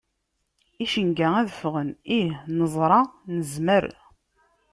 Icenga 0.83 1.27
ad 1.41 1.49
ffɣen, 1.57 1.89
ih, 2.19 2.33
neẓra 2.57 3.01
nezmer. 3.35 3.85